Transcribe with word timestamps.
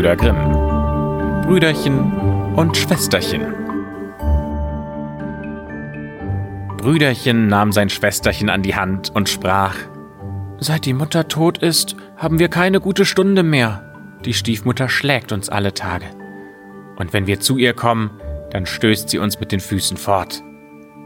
Gebrüder 0.00 0.16
Grimm. 0.16 1.42
Brüderchen 1.42 2.54
und 2.56 2.74
Schwesterchen. 2.74 3.42
Brüderchen 6.78 7.48
nahm 7.48 7.70
sein 7.70 7.90
Schwesterchen 7.90 8.48
an 8.48 8.62
die 8.62 8.74
Hand 8.74 9.14
und 9.14 9.28
sprach 9.28 9.76
Seit 10.58 10.86
die 10.86 10.94
Mutter 10.94 11.28
tot 11.28 11.58
ist, 11.58 11.96
haben 12.16 12.38
wir 12.38 12.48
keine 12.48 12.80
gute 12.80 13.04
Stunde 13.04 13.42
mehr. 13.42 13.92
Die 14.24 14.32
Stiefmutter 14.32 14.88
schlägt 14.88 15.32
uns 15.32 15.50
alle 15.50 15.74
Tage. 15.74 16.06
Und 16.96 17.12
wenn 17.12 17.26
wir 17.26 17.40
zu 17.40 17.58
ihr 17.58 17.74
kommen, 17.74 18.10
dann 18.52 18.64
stößt 18.64 19.10
sie 19.10 19.18
uns 19.18 19.38
mit 19.38 19.52
den 19.52 19.60
Füßen 19.60 19.98
fort. 19.98 20.42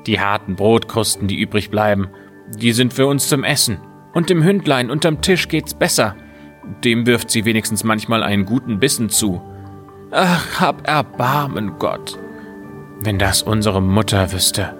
Die 0.06 0.20
harten 0.20 0.54
Brotkrusten, 0.54 1.26
die 1.26 1.40
übrig 1.40 1.68
bleiben, 1.68 2.10
die 2.56 2.70
sind 2.70 2.94
für 2.94 3.08
uns 3.08 3.28
zum 3.28 3.42
Essen. 3.42 3.78
Und 4.12 4.30
dem 4.30 4.44
Hündlein 4.44 4.88
unterm 4.88 5.20
Tisch 5.20 5.48
geht's 5.48 5.74
besser. 5.74 6.14
Dem 6.82 7.06
wirft 7.06 7.30
sie 7.30 7.44
wenigstens 7.44 7.84
manchmal 7.84 8.22
einen 8.22 8.44
guten 8.44 8.78
Bissen 8.78 9.10
zu. 9.10 9.42
Ach, 10.10 10.60
hab 10.60 10.86
Erbarmen, 10.86 11.78
Gott. 11.78 12.18
Wenn 13.00 13.18
das 13.18 13.42
unsere 13.42 13.82
Mutter 13.82 14.32
wüsste. 14.32 14.74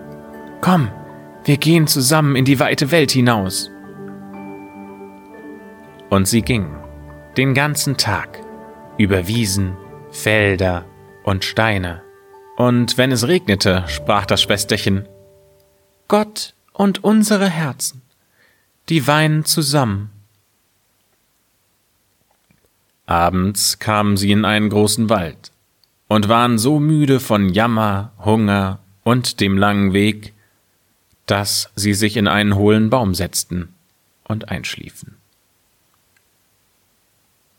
Komm, 0.61 0.91
wir 1.45 1.57
gehen 1.57 1.87
zusammen 1.87 2.37
in 2.37 2.45
die 2.45 2.61
weite 2.61 2.91
Welt 2.91 3.11
hinaus. 3.11 3.71
Und 6.11 6.29
sie 6.29 6.43
gingen 6.43 6.77
den 7.37 7.55
ganzen 7.55 7.97
Tag 7.97 8.41
über 8.97 9.27
Wiesen, 9.27 9.77
Felder 10.11 10.85
und 11.25 11.45
Steine. 11.45 12.03
Und 12.57 12.97
wenn 12.97 13.11
es 13.11 13.27
regnete, 13.27 13.85
sprach 13.89 14.27
das 14.27 14.41
Schwesterchen, 14.41 15.09
Gott 16.07 16.55
und 16.73 17.03
unsere 17.03 17.49
Herzen, 17.49 18.03
die 18.89 19.07
weinen 19.07 19.45
zusammen. 19.45 20.11
Abends 23.07 23.79
kamen 23.79 24.17
sie 24.17 24.33
in 24.33 24.45
einen 24.45 24.71
großen 24.71 25.11
Wald 25.11 25.53
und 26.09 26.29
waren 26.29 26.59
so 26.59 26.81
müde 26.81 27.21
von 27.21 27.49
Jammer, 27.49 28.13
Hunger 28.25 28.79
und 29.03 29.41
dem 29.41 29.59
langen 29.59 29.93
Weg, 29.93 30.33
dass 31.27 31.71
sie 31.75 31.95
sich 31.95 32.17
in 32.17 32.29
einen 32.29 32.55
hohlen 32.57 32.91
Baum 32.91 33.15
setzten 33.15 33.75
und 34.25 34.49
einschliefen. 34.49 35.17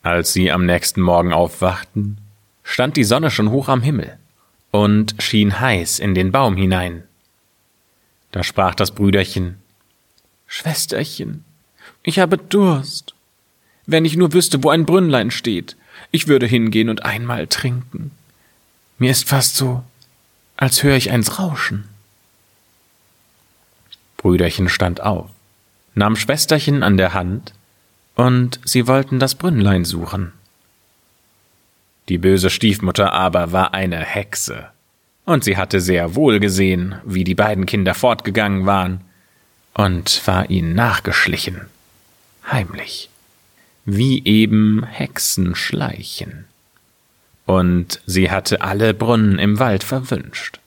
Als 0.03 0.33
sie 0.33 0.51
am 0.51 0.65
nächsten 0.65 1.01
Morgen 1.01 1.33
aufwachten, 1.33 2.19
stand 2.63 2.95
die 2.97 3.03
Sonne 3.03 3.31
schon 3.31 3.49
hoch 3.49 3.69
am 3.69 3.81
Himmel 3.81 4.17
und 4.71 5.15
schien 5.19 5.59
heiß 5.59 5.99
in 5.99 6.13
den 6.13 6.31
Baum 6.31 6.55
hinein. 6.57 7.03
Da 8.31 8.43
sprach 8.43 8.75
das 8.75 8.91
Brüderchen 8.91 9.57
Schwesterchen, 10.47 11.43
ich 12.03 12.19
habe 12.19 12.37
Durst. 12.37 13.14
Wenn 13.87 14.05
ich 14.05 14.17
nur 14.17 14.33
wüsste, 14.33 14.63
wo 14.63 14.69
ein 14.69 14.85
Brünnlein 14.85 15.31
steht, 15.31 15.75
ich 16.11 16.27
würde 16.27 16.45
hingehen 16.45 16.89
und 16.89 17.05
einmal 17.05 17.47
trinken. 17.47 18.11
Mir 18.97 19.11
ist 19.11 19.27
fast 19.27 19.55
so, 19.55 19.83
als 20.57 20.83
höre 20.83 20.95
ich 20.95 21.11
eins 21.11 21.39
rauschen. 21.39 21.85
Brüderchen 24.17 24.69
stand 24.69 25.01
auf, 25.01 25.29
nahm 25.93 26.15
Schwesterchen 26.15 26.83
an 26.83 26.97
der 26.97 27.13
Hand, 27.13 27.53
und 28.15 28.59
sie 28.63 28.87
wollten 28.87 29.19
das 29.19 29.35
Brünnlein 29.35 29.83
suchen. 29.83 30.31
Die 32.07 32.17
böse 32.17 32.49
Stiefmutter 32.49 33.11
aber 33.11 33.51
war 33.51 33.73
eine 33.73 33.99
Hexe, 33.99 34.69
und 35.25 35.43
sie 35.43 35.57
hatte 35.57 35.81
sehr 35.81 36.15
wohl 36.15 36.39
gesehen, 36.39 36.95
wie 37.03 37.23
die 37.23 37.35
beiden 37.35 37.65
Kinder 37.65 37.93
fortgegangen 37.93 38.65
waren, 38.65 39.01
und 39.73 40.25
war 40.25 40.49
ihnen 40.49 40.73
nachgeschlichen, 40.73 41.61
heimlich, 42.49 43.09
wie 43.85 44.23
eben 44.25 44.83
Hexen 44.83 45.55
schleichen. 45.55 46.45
Und 47.45 48.01
sie 48.05 48.31
hatte 48.31 48.61
alle 48.61 48.93
Brunnen 48.93 49.37
im 49.39 49.59
Wald 49.59 49.83
verwünscht. 49.83 50.59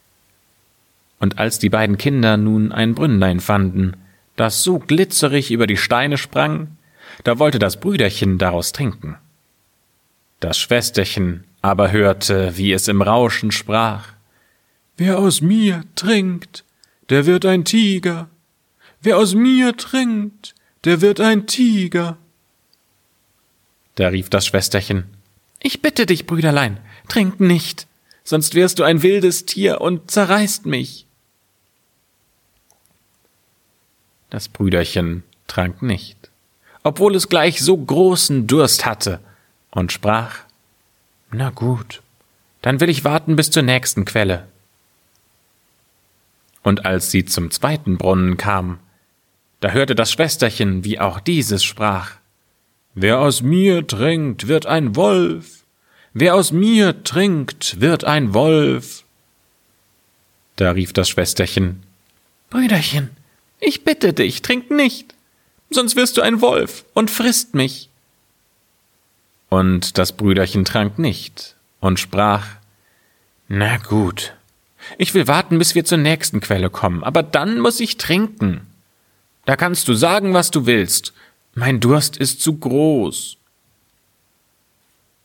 Und 1.18 1.38
als 1.38 1.58
die 1.58 1.68
beiden 1.68 1.98
Kinder 1.98 2.36
nun 2.36 2.70
ein 2.70 2.94
Brünnlein 2.94 3.40
fanden, 3.40 3.96
das 4.36 4.62
so 4.62 4.78
glitzerig 4.78 5.50
über 5.50 5.66
die 5.66 5.76
Steine 5.76 6.16
sprang, 6.16 6.76
da 7.24 7.40
wollte 7.40 7.58
das 7.58 7.80
Brüderchen 7.80 8.38
daraus 8.38 8.72
trinken. 8.72 9.16
Das 10.38 10.58
Schwesterchen 10.58 11.44
aber 11.60 11.90
hörte, 11.90 12.56
wie 12.56 12.72
es 12.72 12.86
im 12.86 13.02
Rauschen 13.02 13.50
sprach 13.50 14.12
Wer 14.96 15.18
aus 15.18 15.40
mir 15.40 15.84
trinkt, 15.94 16.64
der 17.08 17.26
wird 17.26 17.46
ein 17.46 17.64
Tiger. 17.64 18.28
Wer 19.00 19.16
aus 19.16 19.34
mir 19.34 19.76
trinkt, 19.76 20.54
der 20.84 21.00
wird 21.00 21.20
ein 21.20 21.46
Tiger. 21.46 22.18
Da 23.98 24.06
rief 24.06 24.30
das 24.30 24.46
Schwesterchen 24.46 25.08
Ich 25.58 25.82
bitte 25.82 26.06
dich, 26.06 26.24
Brüderlein, 26.24 26.78
trink 27.08 27.40
nicht, 27.40 27.88
sonst 28.22 28.54
wirst 28.54 28.78
du 28.78 28.84
ein 28.84 29.02
wildes 29.02 29.44
Tier 29.44 29.80
und 29.80 30.08
zerreißt 30.08 30.66
mich. 30.66 31.04
Das 34.30 34.48
Brüderchen 34.48 35.24
trank 35.48 35.82
nicht, 35.82 36.30
obwohl 36.84 37.16
es 37.16 37.28
gleich 37.28 37.60
so 37.60 37.76
großen 37.76 38.46
Durst 38.46 38.86
hatte, 38.86 39.18
und 39.72 39.90
sprach 39.90 40.36
Na 41.32 41.50
gut, 41.50 42.00
dann 42.62 42.78
will 42.78 42.90
ich 42.90 43.02
warten 43.02 43.34
bis 43.34 43.50
zur 43.50 43.64
nächsten 43.64 44.04
Quelle. 44.04 44.46
Und 46.62 46.86
als 46.86 47.10
sie 47.10 47.24
zum 47.24 47.50
zweiten 47.50 47.98
Brunnen 47.98 48.36
kam, 48.36 48.78
da 49.58 49.72
hörte 49.72 49.96
das 49.96 50.12
Schwesterchen, 50.12 50.84
wie 50.84 51.00
auch 51.00 51.18
dieses 51.18 51.64
sprach 51.64 52.17
Wer 52.94 53.20
aus 53.20 53.42
mir 53.42 53.86
trinkt, 53.86 54.48
wird 54.48 54.66
ein 54.66 54.96
Wolf. 54.96 55.64
Wer 56.14 56.34
aus 56.34 56.52
mir 56.52 57.04
trinkt, 57.04 57.80
wird 57.80 58.04
ein 58.04 58.34
Wolf. 58.34 59.04
Da 60.56 60.72
rief 60.72 60.92
das 60.92 61.08
Schwesterchen 61.08 61.82
Brüderchen, 62.50 63.10
ich 63.60 63.84
bitte 63.84 64.14
dich, 64.14 64.40
trink 64.40 64.70
nicht, 64.70 65.14
sonst 65.70 65.96
wirst 65.96 66.16
du 66.16 66.22
ein 66.22 66.40
Wolf 66.40 66.84
und 66.94 67.10
frisst 67.10 67.54
mich. 67.54 67.90
Und 69.50 69.98
das 69.98 70.12
Brüderchen 70.12 70.64
trank 70.64 70.98
nicht 70.98 71.56
und 71.80 72.00
sprach, 72.00 72.46
Na 73.48 73.76
gut, 73.76 74.34
ich 74.96 75.12
will 75.14 75.28
warten, 75.28 75.58
bis 75.58 75.74
wir 75.74 75.84
zur 75.84 75.98
nächsten 75.98 76.40
Quelle 76.40 76.70
kommen, 76.70 77.04
aber 77.04 77.22
dann 77.22 77.60
muss 77.60 77.80
ich 77.80 77.98
trinken. 77.98 78.62
Da 79.44 79.56
kannst 79.56 79.88
du 79.88 79.94
sagen, 79.94 80.34
was 80.34 80.50
du 80.50 80.66
willst, 80.66 81.12
mein 81.58 81.80
Durst 81.80 82.16
ist 82.16 82.40
zu 82.40 82.56
groß. 82.56 83.36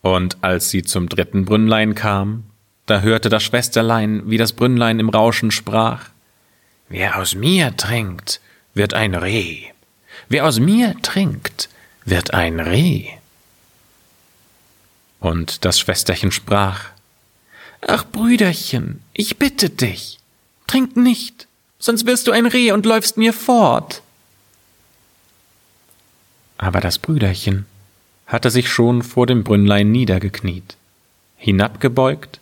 Und 0.02 0.38
als 0.42 0.70
sie 0.70 0.82
zum 0.82 1.08
dritten 1.08 1.46
Brünnlein 1.46 1.96
kam, 1.96 2.46
da 2.88 3.02
hörte 3.02 3.30
das 3.30 3.44
Schwesterlein, 3.44 4.24
wie 4.30 4.38
das 4.38 4.52
Brünnlein 4.52 5.00
im 5.00 5.10
Rauschen 5.10 5.52
sprach, 5.52 6.10
Wer 6.90 7.18
aus 7.18 7.36
mir 7.36 7.78
trinkt, 7.78 8.42
wird 8.74 8.94
ein 8.94 9.16
Reh. 9.16 9.68
Wer 10.28 10.46
aus 10.46 10.60
mir 10.60 10.96
trinkt, 11.02 11.70
wird 12.04 12.34
ein 12.34 12.60
Reh. 12.60 13.08
Und 15.20 15.64
das 15.66 15.80
Schwesterchen 15.80 16.32
sprach, 16.32 16.86
Ach, 17.88 18.06
Brüderchen, 18.12 19.02
ich 19.14 19.38
bitte 19.38 19.70
dich, 19.70 20.20
trink 20.68 20.98
nicht, 20.98 21.48
sonst 21.80 22.06
wirst 22.06 22.28
du 22.28 22.32
ein 22.32 22.46
Reh 22.46 22.72
und 22.72 22.86
läufst 22.86 23.18
mir 23.18 23.34
fort. 23.34 24.02
Aber 26.64 26.80
das 26.80 26.98
Brüderchen 26.98 27.66
hatte 28.26 28.50
sich 28.50 28.70
schon 28.70 29.02
vor 29.04 29.28
dem 29.28 29.44
Brünnlein 29.44 29.92
niedergekniet, 29.92 30.78
hinabgebeugt 31.36 32.40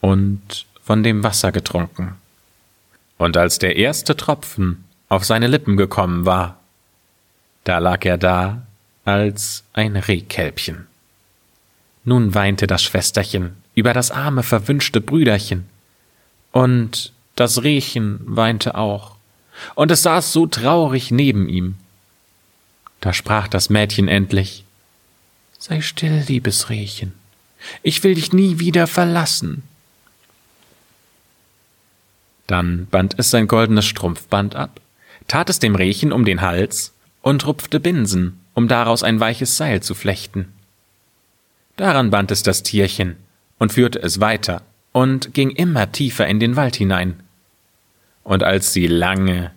und 0.00 0.64
von 0.82 1.02
dem 1.02 1.22
Wasser 1.22 1.52
getrunken. 1.52 2.14
Und 3.18 3.36
als 3.36 3.58
der 3.58 3.76
erste 3.76 4.16
Tropfen 4.16 4.84
auf 5.10 5.26
seine 5.26 5.48
Lippen 5.48 5.76
gekommen 5.76 6.24
war, 6.24 6.60
da 7.64 7.76
lag 7.76 8.02
er 8.06 8.16
da 8.16 8.62
als 9.04 9.64
ein 9.74 9.96
Rehkälbchen. 9.96 10.86
Nun 12.04 12.34
weinte 12.34 12.66
das 12.66 12.82
Schwesterchen 12.82 13.54
über 13.74 13.92
das 13.92 14.10
arme, 14.10 14.44
verwünschte 14.44 15.02
Brüderchen. 15.02 15.66
Und 16.52 17.12
das 17.36 17.62
Rehchen 17.62 18.18
weinte 18.24 18.76
auch, 18.76 19.16
und 19.74 19.90
es 19.90 20.04
saß 20.04 20.32
so 20.32 20.46
traurig 20.46 21.10
neben 21.10 21.50
ihm. 21.50 21.76
Da 23.02 23.12
sprach 23.12 23.48
das 23.48 23.68
Mädchen 23.68 24.08
endlich 24.08 24.64
Sei 25.58 25.80
still, 25.80 26.24
liebes 26.26 26.70
Rehchen, 26.70 27.12
ich 27.82 28.02
will 28.02 28.14
dich 28.14 28.32
nie 28.32 28.58
wieder 28.58 28.86
verlassen. 28.86 29.64
Dann 32.46 32.86
band 32.86 33.14
es 33.18 33.30
sein 33.30 33.48
goldenes 33.48 33.86
Strumpfband 33.86 34.56
ab, 34.56 34.80
tat 35.28 35.50
es 35.50 35.58
dem 35.58 35.74
Rehchen 35.74 36.12
um 36.12 36.24
den 36.24 36.40
Hals 36.40 36.92
und 37.22 37.46
rupfte 37.46 37.80
Binsen, 37.80 38.40
um 38.54 38.68
daraus 38.68 39.02
ein 39.02 39.20
weiches 39.20 39.56
Seil 39.56 39.82
zu 39.82 39.94
flechten. 39.94 40.52
Daran 41.76 42.10
band 42.10 42.30
es 42.30 42.42
das 42.42 42.62
Tierchen 42.62 43.16
und 43.58 43.72
führte 43.72 44.00
es 44.00 44.20
weiter 44.20 44.62
und 44.92 45.34
ging 45.34 45.50
immer 45.50 45.90
tiefer 45.90 46.26
in 46.26 46.38
den 46.38 46.54
Wald 46.54 46.76
hinein. 46.76 47.20
Und 48.22 48.44
als 48.44 48.72
sie 48.72 48.86
lange, 48.86 49.50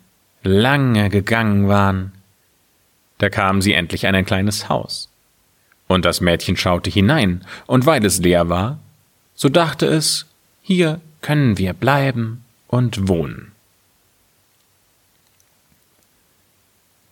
lange 0.44 1.10
gegangen 1.10 1.68
waren, 1.68 2.12
da 3.18 3.30
kamen 3.30 3.62
sie 3.62 3.74
endlich 3.74 4.08
an 4.08 4.16
ein 4.16 4.26
kleines 4.26 4.70
Haus. 4.70 5.10
Und 5.88 6.06
das 6.06 6.22
Mädchen 6.22 6.58
schaute 6.58 6.90
hinein, 6.90 7.46
und 7.68 7.86
weil 7.86 8.04
es 8.06 8.20
leer 8.20 8.50
war, 8.50 8.80
so 9.36 9.50
dachte 9.50 9.86
es, 9.86 10.26
hier 10.62 11.00
können 11.22 11.58
wir 11.58 11.74
bleiben 11.74 12.44
und 12.68 13.08
wohnen. 13.08 13.52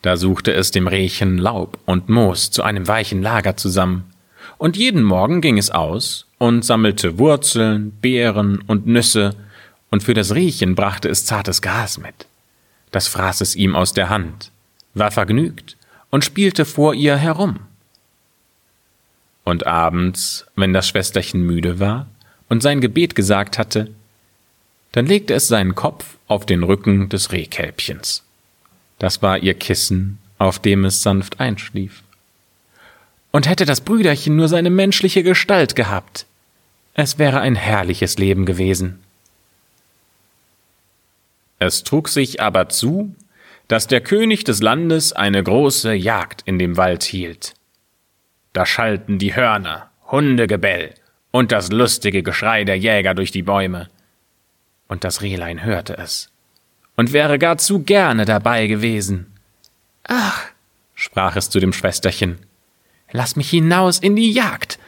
Da 0.02 0.16
suchte 0.16 0.52
es 0.52 0.70
dem 0.70 0.86
Rehchen 0.86 1.38
Laub 1.38 1.78
und 1.86 2.08
Moos 2.08 2.50
zu 2.50 2.62
einem 2.62 2.86
weichen 2.88 3.22
Lager 3.22 3.56
zusammen, 3.56 4.10
und 4.58 4.76
jeden 4.76 5.02
Morgen 5.02 5.40
ging 5.40 5.56
es 5.56 5.70
aus 5.70 6.26
und 6.38 6.64
sammelte 6.64 7.18
Wurzeln, 7.18 7.92
Beeren 8.02 8.60
und 8.66 8.86
Nüsse, 8.86 9.34
und 9.90 10.02
für 10.02 10.14
das 10.14 10.34
Rehchen 10.34 10.74
brachte 10.74 11.08
es 11.08 11.24
zartes 11.24 11.62
Gras 11.62 11.98
mit. 11.98 12.26
Das 12.90 13.08
fraß 13.08 13.40
es 13.40 13.56
ihm 13.56 13.74
aus 13.74 13.94
der 13.94 14.10
Hand, 14.10 14.50
war 14.92 15.10
vergnügt 15.10 15.76
und 16.14 16.24
spielte 16.24 16.64
vor 16.64 16.94
ihr 16.94 17.16
herum. 17.16 17.58
Und 19.42 19.66
abends, 19.66 20.46
wenn 20.54 20.72
das 20.72 20.86
Schwesterchen 20.86 21.42
müde 21.42 21.80
war 21.80 22.06
und 22.48 22.62
sein 22.62 22.80
Gebet 22.80 23.16
gesagt 23.16 23.58
hatte, 23.58 23.90
dann 24.92 25.06
legte 25.06 25.34
es 25.34 25.48
seinen 25.48 25.74
Kopf 25.74 26.16
auf 26.28 26.46
den 26.46 26.62
Rücken 26.62 27.08
des 27.08 27.32
Rehkälbchens. 27.32 28.22
Das 29.00 29.22
war 29.22 29.38
ihr 29.38 29.54
Kissen, 29.54 30.20
auf 30.38 30.60
dem 30.60 30.84
es 30.84 31.02
sanft 31.02 31.40
einschlief. 31.40 32.04
Und 33.32 33.48
hätte 33.48 33.64
das 33.64 33.80
Brüderchen 33.80 34.36
nur 34.36 34.46
seine 34.46 34.70
menschliche 34.70 35.24
Gestalt 35.24 35.74
gehabt, 35.74 36.26
es 36.94 37.18
wäre 37.18 37.40
ein 37.40 37.56
herrliches 37.56 38.18
Leben 38.18 38.46
gewesen. 38.46 39.00
Es 41.58 41.82
trug 41.82 42.08
sich 42.08 42.40
aber 42.40 42.68
zu, 42.68 43.16
dass 43.68 43.86
der 43.86 44.00
König 44.00 44.44
des 44.44 44.62
Landes 44.62 45.12
eine 45.12 45.42
große 45.42 45.94
Jagd 45.94 46.42
in 46.44 46.58
dem 46.58 46.76
Wald 46.76 47.02
hielt. 47.02 47.54
Da 48.52 48.66
schallten 48.66 49.18
die 49.18 49.34
Hörner, 49.34 49.90
Hundegebell 50.10 50.94
und 51.30 51.50
das 51.50 51.72
lustige 51.72 52.22
Geschrei 52.22 52.64
der 52.64 52.78
Jäger 52.78 53.14
durch 53.14 53.30
die 53.30 53.42
Bäume. 53.42 53.88
Und 54.86 55.04
das 55.04 55.22
Rehlein 55.22 55.64
hörte 55.64 55.96
es 55.98 56.30
und 56.96 57.12
wäre 57.12 57.38
gar 57.38 57.58
zu 57.58 57.80
gerne 57.80 58.24
dabei 58.24 58.66
gewesen. 58.66 59.32
Ach, 60.04 60.46
sprach 60.94 61.36
es 61.36 61.50
zu 61.50 61.60
dem 61.60 61.72
Schwesterchen, 61.72 62.38
lass 63.10 63.36
mich 63.36 63.50
hinaus 63.50 63.98
in 63.98 64.16
die 64.16 64.32
Jagd, 64.32 64.78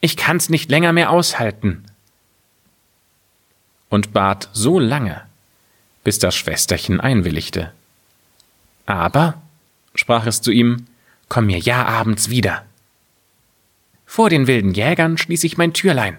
ich 0.00 0.16
kann's 0.16 0.48
nicht 0.48 0.70
länger 0.70 0.92
mehr 0.92 1.10
aushalten. 1.10 1.84
Und 3.88 4.12
bat 4.12 4.48
so 4.52 4.78
lange, 4.78 5.22
bis 6.02 6.18
das 6.18 6.34
Schwesterchen 6.34 6.98
einwilligte. 6.98 7.72
Aber, 8.86 9.40
sprach 9.94 10.26
es 10.26 10.42
zu 10.42 10.50
ihm, 10.50 10.86
komm 11.28 11.46
mir 11.46 11.58
ja 11.58 11.84
abends 11.84 12.30
wieder. 12.30 12.64
Vor 14.06 14.28
den 14.28 14.46
wilden 14.46 14.74
Jägern 14.74 15.16
schließ 15.16 15.44
ich 15.44 15.56
mein 15.56 15.72
Türlein. 15.72 16.18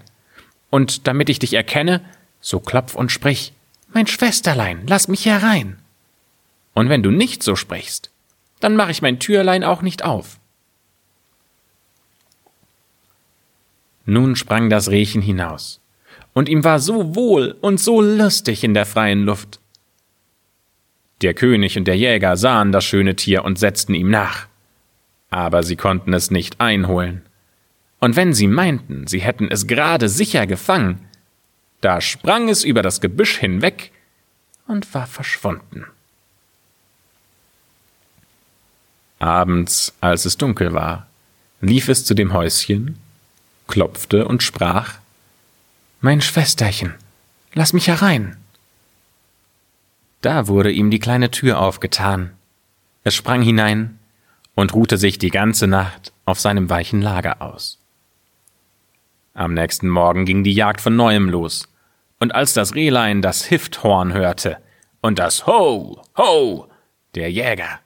Und 0.69 1.07
damit 1.07 1.29
ich 1.29 1.39
dich 1.39 1.53
erkenne, 1.53 2.01
so 2.41 2.59
klopf 2.59 2.95
und 2.95 3.11
sprich, 3.11 3.53
mein 3.93 4.07
Schwesterlein, 4.07 4.83
lass 4.87 5.07
mich 5.07 5.25
herein. 5.25 5.77
Und 6.73 6.89
wenn 6.89 7.03
du 7.03 7.11
nicht 7.11 7.43
so 7.43 7.55
sprichst, 7.55 8.09
dann 8.59 8.75
mach 8.75 8.89
ich 8.89 9.01
mein 9.01 9.19
Türlein 9.19 9.63
auch 9.63 9.81
nicht 9.81 10.03
auf. 10.03 10.39
Nun 14.05 14.35
sprang 14.35 14.69
das 14.69 14.89
Rehchen 14.89 15.21
hinaus, 15.21 15.79
und 16.33 16.49
ihm 16.49 16.63
war 16.63 16.79
so 16.79 17.15
wohl 17.15 17.55
und 17.61 17.79
so 17.79 18.01
lustig 18.01 18.63
in 18.63 18.73
der 18.73 18.85
freien 18.85 19.23
Luft. 19.23 19.59
Der 21.23 21.33
König 21.33 21.77
und 21.77 21.85
der 21.85 21.97
Jäger 21.97 22.37
sahen 22.37 22.71
das 22.71 22.85
schöne 22.85 23.15
Tier 23.15 23.43
und 23.43 23.57
setzten 23.57 23.95
ihm 23.95 24.11
nach, 24.11 24.47
aber 25.31 25.63
sie 25.63 25.75
konnten 25.75 26.13
es 26.13 26.29
nicht 26.29 26.61
einholen 26.61 27.23
und 28.03 28.17
wenn 28.17 28.33
sie 28.33 28.47
meinten, 28.47 29.07
sie 29.07 29.21
hätten 29.21 29.49
es 29.49 29.65
gerade 29.65 30.09
sicher 30.09 30.45
gefangen, 30.45 31.07
da 31.79 32.01
sprang 32.01 32.49
es 32.49 32.65
über 32.65 32.81
das 32.81 32.99
Gebüsch 32.99 33.37
hinweg 33.37 33.93
und 34.67 34.93
war 34.93 35.07
verschwunden. 35.07 35.85
Abends, 39.19 39.93
als 40.01 40.25
es 40.25 40.35
dunkel 40.35 40.73
war, 40.73 41.07
lief 41.61 41.87
es 41.87 42.03
zu 42.03 42.13
dem 42.13 42.33
Häuschen, 42.33 42.99
klopfte 43.69 44.27
und 44.27 44.43
sprach 44.43 44.95
Mein 46.01 46.19
Schwesterchen, 46.19 46.95
lass 47.53 47.71
mich 47.71 47.87
herein. 47.87 48.35
Da 50.23 50.47
wurde 50.47 50.71
ihm 50.71 50.89
die 50.89 50.99
kleine 50.99 51.31
Tür 51.31 51.59
aufgetan. 51.59 52.31
Es 53.03 53.13
sprang 53.13 53.41
hinein 53.41 53.99
und 54.55 54.73
ruhte 54.73 54.97
sich 54.97 55.17
die 55.17 55.31
ganze 55.31 55.67
Nacht 55.67 56.13
auf 56.23 56.39
seinem 56.39 56.69
weichen 56.69 57.01
Lager 57.01 57.41
aus. 57.41 57.77
Am 59.33 59.53
nächsten 59.53 59.89
Morgen 59.89 60.23
ging 60.23 60.45
die 60.45 60.53
Jagd 60.53 60.79
von 60.79 60.95
neuem 60.95 61.27
los, 61.27 61.67
und 62.19 62.33
als 62.33 62.53
das 62.53 62.73
Rehlein 62.73 63.21
das 63.21 63.43
Hifthorn 63.43 64.13
hörte 64.13 64.59
und 65.01 65.19
das 65.19 65.45
Ho, 65.45 66.01
Ho 66.17 66.69
der 67.15 67.29
Jäger, 67.29 67.81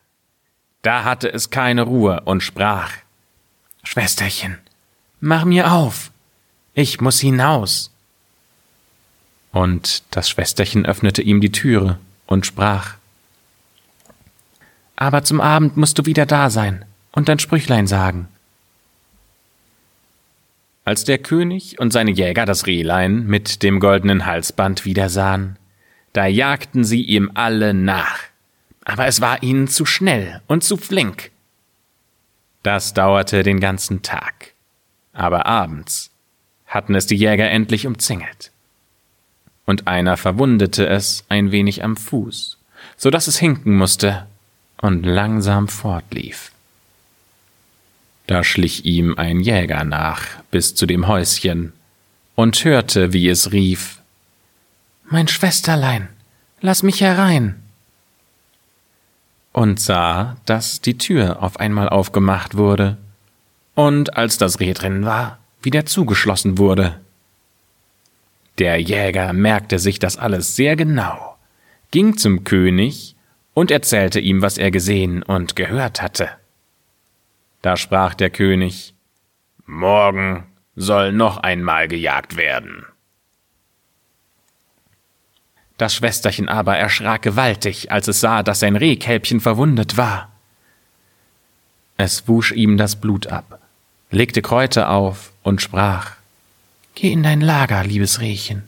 da 0.84 1.04
hatte 1.06 1.34
es 1.34 1.50
keine 1.50 1.82
Ruhe 1.84 2.22
und 2.26 2.44
sprach 2.44 2.92
Schwesterchen, 3.82 4.60
mach 5.20 5.44
mir 5.44 5.72
auf, 5.72 6.12
ich 6.76 7.02
muss 7.02 7.20
hinaus. 7.20 7.92
Und 9.52 10.04
das 10.12 10.30
Schwesterchen 10.30 10.86
öffnete 10.86 11.24
ihm 11.24 11.42
die 11.42 11.52
Türe 11.52 11.98
und 12.28 12.46
sprach 12.46 12.96
Aber 14.96 15.24
zum 15.24 15.42
Abend 15.42 15.78
musst 15.78 15.98
du 15.98 16.06
wieder 16.06 16.26
da 16.26 16.50
sein 16.50 16.86
und 17.12 17.30
dein 17.30 17.40
Sprüchlein 17.40 17.88
sagen. 17.88 18.28
Als 20.86 21.04
der 21.04 21.18
König 21.18 21.80
und 21.80 21.92
seine 21.92 22.12
Jäger 22.12 22.46
das 22.46 22.66
Rehlein 22.66 23.26
mit 23.26 23.64
dem 23.64 23.80
goldenen 23.80 24.26
Halsband 24.26 24.86
wieder 24.86 25.10
sahen, 25.10 25.58
da 26.14 26.26
jagten 26.26 26.84
sie 26.84 27.02
ihm 27.02 27.32
alle 27.34 27.74
nach, 27.74 28.20
aber 28.86 29.06
es 29.06 29.20
war 29.20 29.44
ihnen 29.44 29.68
zu 29.68 29.86
schnell 29.86 30.42
und 30.48 30.64
zu 30.64 30.78
flink. 30.78 31.32
Das 32.64 32.94
dauerte 32.94 33.44
den 33.44 33.60
ganzen 33.60 34.02
Tag, 34.02 34.54
aber 35.12 35.46
abends 35.46 36.12
hatten 36.66 36.96
es 36.96 37.06
die 37.06 37.18
Jäger 37.18 37.50
endlich 37.50 37.86
umzingelt. 37.86 38.52
Und 39.68 39.86
einer 39.86 40.18
verwundete 40.18 40.88
es 40.88 41.26
ein 41.30 41.52
wenig 41.52 41.84
am 41.84 41.98
Fuß, 41.98 42.58
so 42.96 43.12
dass 43.12 43.28
es 43.28 43.38
hinken 43.38 43.76
musste 43.76 44.26
und 44.82 45.06
langsam 45.06 45.68
fortlief. 45.68 46.52
Da 48.28 48.44
schlich 48.44 48.86
ihm 48.86 49.16
ein 49.18 49.42
Jäger 49.42 49.84
nach 49.84 50.22
bis 50.52 50.74
zu 50.74 50.86
dem 50.86 51.08
Häuschen 51.08 51.74
und 52.36 52.64
hörte, 52.64 53.12
wie 53.12 53.28
es 53.28 53.52
rief 53.52 54.02
Mein 55.06 55.28
Schwesterlein, 55.28 56.08
lass 56.62 56.82
mich 56.82 57.02
herein. 57.02 57.62
Und 59.52 59.80
sah, 59.80 60.38
dass 60.46 60.82
die 60.82 60.98
Tür 60.98 61.44
auf 61.44 61.60
einmal 61.60 61.90
aufgemacht 61.90 62.56
wurde 62.56 62.98
und 63.76 64.16
als 64.16 64.38
das 64.38 64.60
Reh 64.60 64.74
drin 64.74 65.04
war, 65.04 65.40
wieder 65.62 65.86
zugeschlossen 65.86 66.58
wurde. 66.58 67.00
Der 68.58 68.82
Jäger 68.82 69.34
merkte 69.34 69.78
sich 69.78 70.00
das 70.00 70.18
alles 70.18 70.56
sehr 70.56 70.76
genau, 70.76 71.38
ging 71.92 72.18
zum 72.18 72.44
König 72.44 73.16
und 73.54 73.72
erzählte 73.72 74.20
ihm, 74.20 74.42
was 74.42 74.58
er 74.58 74.72
gesehen 74.72 75.24
und 75.24 75.56
gehört 75.56 76.02
hatte. 76.02 76.30
Da 77.62 77.78
sprach 77.78 78.14
der 78.16 78.30
König 78.30 78.94
Morgen 79.66 80.46
soll 80.76 81.12
noch 81.12 81.38
einmal 81.38 81.88
gejagt 81.88 82.38
werden. 82.38 82.86
Das 85.78 85.94
Schwesterchen 85.94 86.50
aber 86.50 86.78
erschrak 86.78 87.22
gewaltig, 87.22 87.92
als 87.92 88.08
es 88.08 88.22
sah, 88.22 88.42
dass 88.42 88.62
sein 88.62 88.76
Rehkälbchen 88.76 89.40
verwundet 89.40 89.98
war. 89.98 90.32
Es 91.98 92.28
wusch 92.28 92.52
ihm 92.52 92.78
das 92.78 92.96
Blut 92.96 93.28
ab, 93.28 93.60
legte 94.10 94.42
Kräuter 94.42 94.90
auf 94.90 95.32
und 95.44 95.62
sprach 95.62 96.17
Geh 97.00 97.12
in 97.12 97.22
dein 97.22 97.42
Lager, 97.42 97.84
liebes 97.84 98.22
Rehchen, 98.22 98.64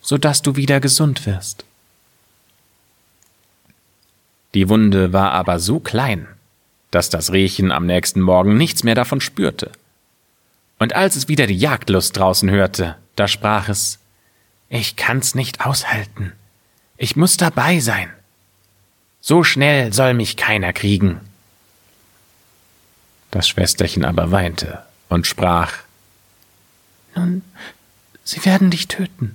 so 0.00 0.16
dass 0.16 0.42
du 0.42 0.54
wieder 0.54 0.78
gesund 0.78 1.26
wirst. 1.26 1.64
Die 4.54 4.68
Wunde 4.68 5.12
war 5.12 5.32
aber 5.32 5.58
so 5.58 5.80
klein, 5.80 6.28
dass 6.92 7.10
das 7.10 7.32
Rehchen 7.32 7.72
am 7.72 7.84
nächsten 7.84 8.20
Morgen 8.20 8.56
nichts 8.56 8.84
mehr 8.84 8.94
davon 8.94 9.20
spürte. 9.20 9.72
Und 10.78 10.94
als 10.94 11.16
es 11.16 11.26
wieder 11.26 11.48
die 11.48 11.56
Jagdlust 11.56 12.16
draußen 12.16 12.48
hörte, 12.48 12.94
da 13.16 13.26
sprach 13.26 13.68
es 13.68 13.98
Ich 14.68 14.94
kann's 14.94 15.34
nicht 15.34 15.66
aushalten. 15.66 16.30
Ich 16.96 17.16
muss 17.16 17.36
dabei 17.36 17.80
sein. 17.80 18.08
So 19.20 19.42
schnell 19.42 19.92
soll 19.92 20.14
mich 20.14 20.36
keiner 20.36 20.72
kriegen. 20.72 21.18
Das 23.32 23.48
Schwesterchen 23.48 24.04
aber 24.04 24.30
weinte 24.30 24.84
und 25.08 25.26
sprach 25.26 25.72
Nun, 27.14 27.42
sie 28.24 28.44
werden 28.44 28.70
dich 28.70 28.88
töten. 28.88 29.34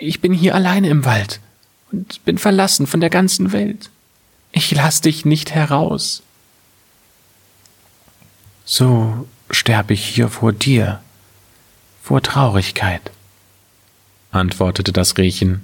Ich 0.00 0.20
bin 0.20 0.32
hier 0.32 0.54
alleine 0.54 0.88
im 0.88 1.04
Wald 1.04 1.40
und 1.92 2.24
bin 2.24 2.38
verlassen 2.38 2.86
von 2.86 3.00
der 3.00 3.10
ganzen 3.10 3.52
Welt. 3.52 3.90
Ich 4.52 4.70
lass 4.70 5.00
dich 5.00 5.24
nicht 5.24 5.54
heraus. 5.54 6.22
So 8.64 9.28
sterb 9.50 9.90
ich 9.90 10.04
hier 10.04 10.28
vor 10.28 10.52
dir, 10.52 11.00
vor 12.02 12.22
Traurigkeit, 12.22 13.10
antwortete 14.32 14.92
das 14.92 15.16
Rehchen. 15.18 15.62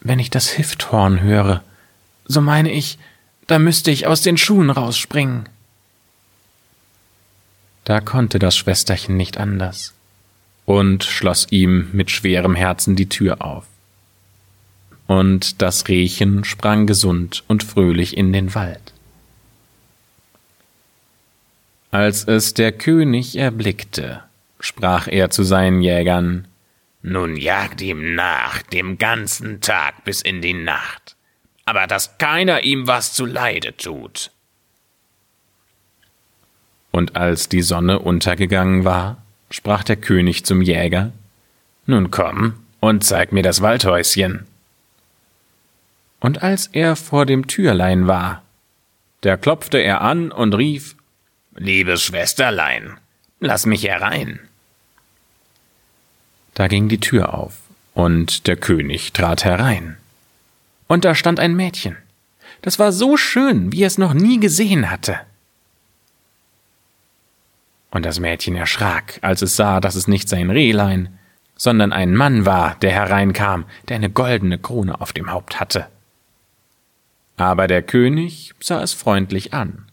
Wenn 0.00 0.18
ich 0.18 0.30
das 0.30 0.48
Hifthorn 0.48 1.20
höre, 1.20 1.62
so 2.26 2.40
meine 2.40 2.70
ich, 2.70 2.98
da 3.46 3.58
müsste 3.58 3.90
ich 3.90 4.06
aus 4.06 4.22
den 4.22 4.38
Schuhen 4.38 4.70
rausspringen. 4.70 5.48
Da 7.84 8.00
konnte 8.00 8.38
das 8.38 8.56
Schwesterchen 8.56 9.16
nicht 9.16 9.36
anders 9.36 9.92
und 10.66 11.04
schloss 11.04 11.46
ihm 11.50 11.88
mit 11.92 12.10
schwerem 12.10 12.54
Herzen 12.54 12.96
die 12.96 13.08
Tür 13.08 13.42
auf. 13.42 13.66
Und 15.06 15.60
das 15.60 15.88
Rehchen 15.88 16.44
sprang 16.44 16.86
gesund 16.86 17.44
und 17.46 17.62
fröhlich 17.62 18.16
in 18.16 18.32
den 18.32 18.54
Wald. 18.54 18.92
Als 21.90 22.24
es 22.24 22.54
der 22.54 22.72
König 22.72 23.36
erblickte, 23.36 24.22
sprach 24.58 25.06
er 25.06 25.30
zu 25.30 25.42
seinen 25.42 25.82
Jägern 25.82 26.48
Nun 27.02 27.36
jagt 27.36 27.82
ihm 27.82 28.14
nach, 28.14 28.62
dem 28.62 28.98
ganzen 28.98 29.60
Tag 29.60 30.04
bis 30.04 30.22
in 30.22 30.40
die 30.40 30.54
Nacht, 30.54 31.16
aber 31.66 31.86
dass 31.86 32.18
keiner 32.18 32.64
ihm 32.64 32.86
was 32.86 33.12
zu 33.12 33.26
Leide 33.26 33.76
tut. 33.76 34.30
Und 36.90 37.14
als 37.14 37.48
die 37.48 37.62
Sonne 37.62 37.98
untergegangen 37.98 38.84
war, 38.84 39.23
sprach 39.50 39.84
der 39.84 39.96
König 39.96 40.44
zum 40.44 40.62
Jäger 40.62 41.12
Nun 41.86 42.10
komm 42.10 42.54
und 42.80 43.04
zeig 43.04 43.32
mir 43.32 43.42
das 43.42 43.60
Waldhäuschen. 43.60 44.46
Und 46.20 46.42
als 46.42 46.68
er 46.68 46.96
vor 46.96 47.26
dem 47.26 47.46
Türlein 47.46 48.06
war, 48.06 48.42
da 49.20 49.36
klopfte 49.36 49.78
er 49.78 50.00
an 50.00 50.32
und 50.32 50.54
rief 50.54 50.96
Liebes 51.56 52.02
Schwesterlein, 52.02 52.96
lass 53.40 53.64
mich 53.64 53.84
herein. 53.84 54.40
Da 56.54 56.68
ging 56.68 56.88
die 56.88 57.00
Tür 57.00 57.34
auf, 57.34 57.58
und 57.94 58.46
der 58.46 58.56
König 58.56 59.12
trat 59.12 59.44
herein. 59.44 59.96
Und 60.88 61.04
da 61.04 61.14
stand 61.14 61.40
ein 61.40 61.54
Mädchen. 61.54 61.96
Das 62.62 62.78
war 62.78 62.92
so 62.92 63.16
schön, 63.16 63.72
wie 63.72 63.82
er 63.82 63.86
es 63.86 63.98
noch 63.98 64.14
nie 64.14 64.40
gesehen 64.40 64.90
hatte. 64.90 65.20
Und 67.94 68.04
das 68.04 68.18
Mädchen 68.18 68.56
erschrak, 68.56 69.20
als 69.22 69.40
es 69.40 69.54
sah, 69.54 69.78
dass 69.78 69.94
es 69.94 70.08
nicht 70.08 70.28
sein 70.28 70.50
Rehlein, 70.50 71.16
sondern 71.54 71.92
ein 71.92 72.12
Mann 72.12 72.44
war, 72.44 72.74
der 72.82 72.90
hereinkam, 72.90 73.66
der 73.88 73.94
eine 73.94 74.10
goldene 74.10 74.58
Krone 74.58 75.00
auf 75.00 75.12
dem 75.12 75.30
Haupt 75.30 75.60
hatte. 75.60 75.86
Aber 77.36 77.68
der 77.68 77.82
König 77.82 78.52
sah 78.58 78.82
es 78.82 78.92
freundlich 78.92 79.54
an, 79.54 79.86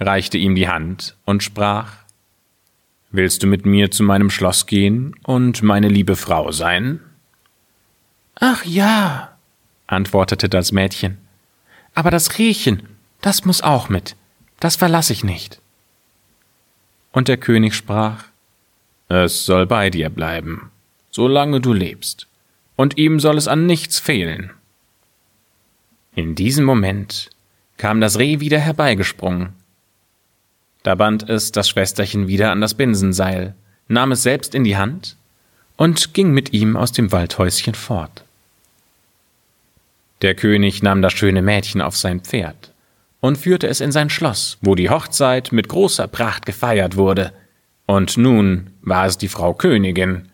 reichte 0.00 0.38
ihm 0.38 0.56
die 0.56 0.68
Hand 0.68 1.16
und 1.24 1.44
sprach 1.44 1.92
Willst 3.12 3.44
du 3.44 3.46
mit 3.46 3.64
mir 3.64 3.92
zu 3.92 4.02
meinem 4.02 4.28
Schloss 4.28 4.66
gehen 4.66 5.14
und 5.22 5.62
meine 5.62 5.88
liebe 5.88 6.16
Frau 6.16 6.50
sein? 6.50 7.00
Ach 8.34 8.64
ja, 8.64 9.36
antwortete 9.86 10.48
das 10.48 10.72
Mädchen. 10.72 11.18
Aber 11.94 12.10
das 12.10 12.38
Rehchen, 12.38 12.82
das 13.20 13.44
muss 13.44 13.62
auch 13.62 13.88
mit, 13.88 14.16
das 14.58 14.74
verlass 14.74 15.10
ich 15.10 15.22
nicht. 15.22 15.60
Und 17.16 17.28
der 17.28 17.38
König 17.38 17.74
sprach, 17.74 18.24
Es 19.08 19.46
soll 19.46 19.64
bei 19.64 19.88
dir 19.88 20.10
bleiben, 20.10 20.70
solange 21.10 21.62
du 21.62 21.72
lebst, 21.72 22.26
und 22.76 22.98
ihm 22.98 23.20
soll 23.20 23.38
es 23.38 23.48
an 23.48 23.64
nichts 23.64 23.98
fehlen. 23.98 24.50
In 26.14 26.34
diesem 26.34 26.66
Moment 26.66 27.30
kam 27.78 28.02
das 28.02 28.18
Reh 28.18 28.40
wieder 28.40 28.58
herbeigesprungen. 28.58 29.54
Da 30.82 30.94
band 30.94 31.26
es 31.26 31.52
das 31.52 31.70
Schwesterchen 31.70 32.28
wieder 32.28 32.52
an 32.52 32.60
das 32.60 32.74
Binsenseil, 32.74 33.54
nahm 33.88 34.12
es 34.12 34.22
selbst 34.22 34.54
in 34.54 34.64
die 34.64 34.76
Hand 34.76 35.16
und 35.78 36.12
ging 36.12 36.32
mit 36.32 36.52
ihm 36.52 36.76
aus 36.76 36.92
dem 36.92 37.12
Waldhäuschen 37.12 37.74
fort. 37.74 38.24
Der 40.20 40.34
König 40.34 40.82
nahm 40.82 41.00
das 41.00 41.14
schöne 41.14 41.40
Mädchen 41.40 41.80
auf 41.80 41.96
sein 41.96 42.20
Pferd 42.20 42.72
und 43.20 43.38
führte 43.38 43.66
es 43.66 43.80
in 43.80 43.92
sein 43.92 44.10
Schloss, 44.10 44.58
wo 44.60 44.74
die 44.74 44.90
Hochzeit 44.90 45.52
mit 45.52 45.68
großer 45.68 46.06
Pracht 46.08 46.46
gefeiert 46.46 46.96
wurde. 46.96 47.32
Und 47.86 48.16
nun 48.16 48.70
war 48.82 49.06
es 49.06 49.18
die 49.18 49.28
Frau 49.28 49.54
Königin, 49.54 50.28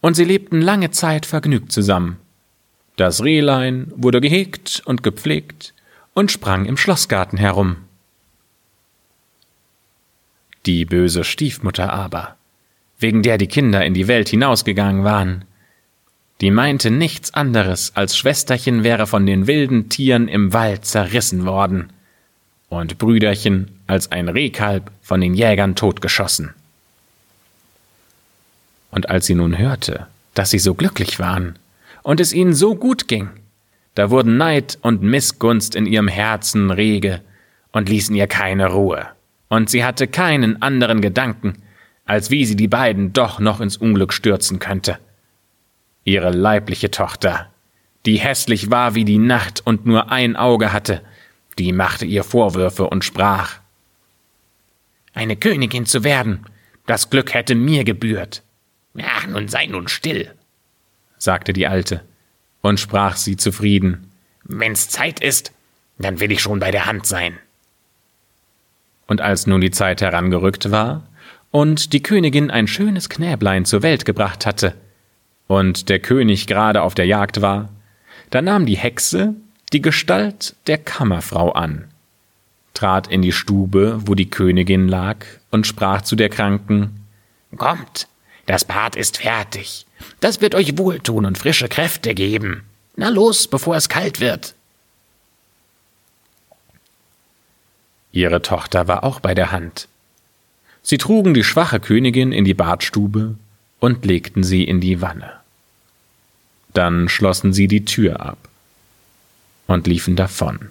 und 0.00 0.14
sie 0.14 0.24
lebten 0.24 0.60
lange 0.60 0.90
Zeit 0.90 1.26
vergnügt 1.26 1.72
zusammen. 1.72 2.18
Das 2.96 3.22
Rehlein 3.22 3.92
wurde 3.96 4.20
gehegt 4.20 4.82
und 4.84 5.02
gepflegt 5.02 5.74
und 6.14 6.30
sprang 6.30 6.64
im 6.64 6.76
Schlossgarten 6.76 7.38
herum. 7.38 7.76
Die 10.64 10.84
böse 10.84 11.22
Stiefmutter 11.24 11.92
aber, 11.92 12.36
wegen 12.98 13.22
der 13.22 13.38
die 13.38 13.46
Kinder 13.46 13.84
in 13.84 13.94
die 13.94 14.08
Welt 14.08 14.28
hinausgegangen 14.28 15.04
waren, 15.04 15.44
die 16.40 16.50
meinte 16.50 16.90
nichts 16.90 17.32
anderes, 17.34 17.92
als 17.94 18.16
Schwesterchen 18.16 18.84
wäre 18.84 19.06
von 19.06 19.26
den 19.26 19.46
wilden 19.46 19.88
Tieren 19.88 20.28
im 20.28 20.52
Wald 20.52 20.84
zerrissen 20.84 21.46
worden 21.46 21.92
und 22.68 22.98
Brüderchen 22.98 23.68
als 23.86 24.10
ein 24.12 24.28
Rehkalb 24.28 24.90
von 25.02 25.20
den 25.20 25.34
Jägern 25.34 25.76
totgeschossen. 25.76 26.54
Und 28.90 29.08
als 29.08 29.26
sie 29.26 29.34
nun 29.34 29.58
hörte, 29.58 30.06
dass 30.34 30.50
sie 30.50 30.58
so 30.58 30.74
glücklich 30.74 31.18
waren 31.18 31.58
und 32.02 32.20
es 32.20 32.32
ihnen 32.32 32.54
so 32.54 32.74
gut 32.74 33.08
ging, 33.08 33.30
da 33.94 34.10
wurden 34.10 34.36
Neid 34.36 34.78
und 34.82 35.02
Missgunst 35.02 35.74
in 35.74 35.86
ihrem 35.86 36.08
Herzen 36.08 36.70
rege 36.70 37.20
und 37.72 37.88
ließen 37.88 38.14
ihr 38.14 38.26
keine 38.26 38.68
Ruhe, 38.68 39.06
und 39.48 39.70
sie 39.70 39.84
hatte 39.84 40.06
keinen 40.06 40.60
anderen 40.62 41.00
Gedanken, 41.00 41.54
als 42.04 42.30
wie 42.30 42.44
sie 42.44 42.56
die 42.56 42.68
beiden 42.68 43.12
doch 43.12 43.40
noch 43.40 43.60
ins 43.60 43.76
Unglück 43.76 44.12
stürzen 44.12 44.58
könnte. 44.58 44.98
Ihre 46.04 46.30
leibliche 46.30 46.90
Tochter, 46.90 47.48
die 48.06 48.16
hässlich 48.16 48.70
war 48.70 48.94
wie 48.94 49.04
die 49.04 49.18
Nacht 49.18 49.62
und 49.64 49.86
nur 49.86 50.12
ein 50.12 50.36
Auge 50.36 50.72
hatte, 50.72 51.02
die 51.58 51.72
machte 51.72 52.04
ihr 52.04 52.24
Vorwürfe 52.24 52.88
und 52.88 53.04
sprach 53.04 53.60
Eine 55.14 55.36
Königin 55.36 55.86
zu 55.86 56.04
werden, 56.04 56.46
das 56.86 57.10
Glück 57.10 57.34
hätte 57.34 57.54
mir 57.54 57.84
gebührt. 57.84 58.42
Ach, 59.00 59.26
nun 59.26 59.48
sei 59.48 59.66
nun 59.66 59.88
still, 59.88 60.32
sagte 61.18 61.52
die 61.52 61.66
Alte, 61.66 62.02
und 62.62 62.80
sprach 62.80 63.16
sie 63.16 63.36
zufrieden 63.36 64.12
Wenn's 64.44 64.88
Zeit 64.88 65.20
ist, 65.20 65.52
dann 65.98 66.20
will 66.20 66.30
ich 66.30 66.40
schon 66.40 66.60
bei 66.60 66.70
der 66.70 66.86
Hand 66.86 67.06
sein. 67.06 67.38
Und 69.06 69.20
als 69.20 69.46
nun 69.46 69.60
die 69.60 69.70
Zeit 69.70 70.00
herangerückt 70.00 70.70
war, 70.70 71.08
und 71.50 71.92
die 71.92 72.02
Königin 72.02 72.50
ein 72.50 72.66
schönes 72.66 73.08
Knäblein 73.08 73.64
zur 73.64 73.82
Welt 73.82 74.04
gebracht 74.04 74.46
hatte, 74.46 74.74
und 75.48 75.88
der 75.88 76.00
König 76.00 76.46
gerade 76.46 76.82
auf 76.82 76.94
der 76.94 77.06
Jagd 77.06 77.40
war, 77.40 77.70
da 78.30 78.42
nahm 78.42 78.66
die 78.66 78.76
Hexe 78.76 79.34
die 79.72 79.82
Gestalt 79.82 80.54
der 80.66 80.78
Kammerfrau 80.78 81.52
an, 81.52 81.88
trat 82.74 83.08
in 83.08 83.22
die 83.22 83.32
Stube, 83.32 84.00
wo 84.04 84.14
die 84.14 84.30
Königin 84.30 84.88
lag, 84.88 85.24
und 85.50 85.66
sprach 85.66 86.02
zu 86.02 86.16
der 86.16 86.28
Kranken 86.28 87.04
Kommt, 87.56 88.06
das 88.46 88.64
Bad 88.64 88.96
ist 88.96 89.18
fertig. 89.18 89.86
Das 90.20 90.40
wird 90.40 90.54
euch 90.54 90.76
wohltun 90.78 91.24
und 91.24 91.38
frische 91.38 91.68
Kräfte 91.68 92.14
geben. 92.14 92.64
Na 92.96 93.08
los, 93.08 93.48
bevor 93.48 93.76
es 93.76 93.88
kalt 93.88 94.20
wird. 94.20 94.54
Ihre 98.12 98.42
Tochter 98.42 98.88
war 98.88 99.04
auch 99.04 99.20
bei 99.20 99.34
der 99.34 99.52
Hand. 99.52 99.88
Sie 100.82 100.98
trugen 100.98 101.34
die 101.34 101.44
schwache 101.44 101.80
Königin 101.80 102.32
in 102.32 102.44
die 102.44 102.54
Badstube 102.54 103.34
und 103.80 104.04
legten 104.04 104.44
sie 104.44 104.64
in 104.64 104.80
die 104.80 105.00
Wanne. 105.00 105.32
Dann 106.72 107.08
schlossen 107.08 107.52
sie 107.52 107.68
die 107.68 107.84
Tür 107.84 108.20
ab 108.20 108.38
und 109.66 109.86
liefen 109.86 110.16
davon. 110.16 110.70